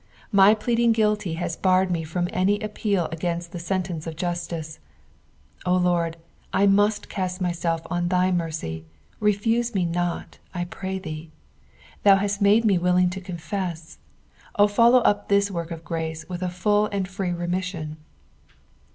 My 0.31 0.55
pleading 0.55 0.93
guilty 0.93 1.35
has 1.35 1.55
barred 1.55 1.91
me 1.91 2.03
from 2.03 2.27
any 2.33 2.59
appeal 2.59 3.07
against 3.11 3.51
the 3.51 3.59
sentence 3.59 4.07
of 4.07 4.15
justice: 4.15 4.79
O 5.63 5.75
Lord, 5.75 6.17
I 6.51 6.65
must 6.65 7.07
cast 7.07 7.39
myself 7.39 7.81
on 7.87 8.07
thy 8.07 8.31
mercy, 8.31 8.83
refuse 9.19 9.75
me 9.75 9.85
not, 9.85 10.39
I 10.55 10.65
pray 10.65 10.97
thee. 10.97 11.29
Thou 12.01 12.15
hast 12.15 12.41
made 12.41 12.65
me 12.65 12.79
williof; 12.79 13.11
to 13.11 13.21
confess. 13.21 13.99
O 14.57 14.65
folluw 14.65 15.03
up 15.05 15.27
this 15.27 15.51
work 15.51 15.69
of 15.69 15.83
gnice 15.83 16.27
with 16.27 16.41
a 16.41 16.49
full 16.49 16.87
and 16.87 17.07
free 17.07 17.31
remission 17.31 17.97